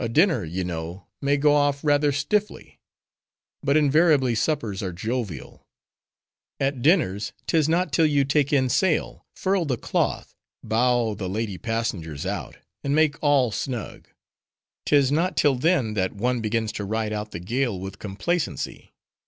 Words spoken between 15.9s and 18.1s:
that one begins to ride out the gale with